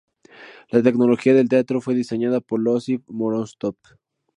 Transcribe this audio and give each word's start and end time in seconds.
La 0.71 0.81
tecnología 0.81 1.35
del 1.35 1.47
teatro 1.47 1.79
fue 1.79 1.93
diseñada 1.93 2.39
por 2.41 2.59
Iosif 2.65 3.01
Vorontsov. 3.05 3.75